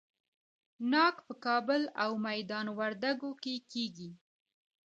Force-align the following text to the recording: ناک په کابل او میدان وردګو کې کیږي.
ناک 0.91 1.15
په 1.27 1.33
کابل 1.45 1.81
او 2.03 2.11
میدان 2.27 2.65
وردګو 2.77 3.31
کې 3.43 3.53
کیږي. 3.71 4.09